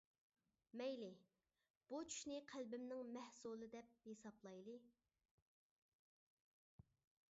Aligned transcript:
مەيلى، 0.79 1.09
بۇ 1.91 1.99
چۈشنى 2.13 2.39
قەلبىمنىڭ 2.53 3.13
مەھسۇلى 3.19 3.71
دەپ 3.77 3.95
ھېسابلايلى. 4.09 4.79